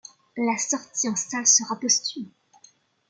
La 0.35 0.57
sortie 0.57 1.09
en 1.09 1.15
salles 1.15 1.45
sera 1.45 1.79
posthume. 1.79 2.31